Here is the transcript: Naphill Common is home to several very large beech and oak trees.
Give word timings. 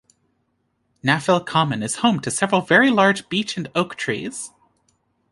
Naphill 1.03 1.41
Common 1.45 1.83
is 1.83 1.97
home 1.97 2.21
to 2.21 2.31
several 2.31 2.61
very 2.61 2.89
large 2.89 3.29
beech 3.29 3.55
and 3.55 3.69
oak 3.75 3.93
trees. 3.97 4.49